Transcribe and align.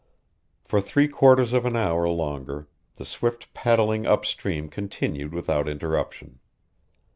For 0.65 0.81
three 0.81 1.07
quarters 1.07 1.53
of 1.53 1.63
an 1.63 1.75
hour 1.75 2.09
longer 2.09 2.67
the 2.95 3.05
swift 3.05 3.53
paddling 3.53 4.07
up 4.07 4.25
stream 4.25 4.67
continued 4.67 5.31
without 5.31 5.69
interruption. 5.69 6.39